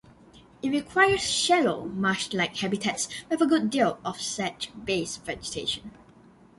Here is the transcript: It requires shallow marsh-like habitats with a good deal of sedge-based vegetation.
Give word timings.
It 0.63 0.71
requires 0.71 1.21
shallow 1.31 1.85
marsh-like 1.85 2.55
habitats 2.55 3.07
with 3.29 3.39
a 3.39 3.45
good 3.45 3.69
deal 3.69 3.99
of 4.03 4.19
sedge-based 4.19 5.23
vegetation. 5.25 5.91